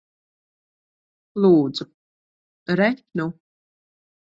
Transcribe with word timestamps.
Lūdzu. 1.43 1.87
Re 2.83 2.91
nu. 3.21 3.31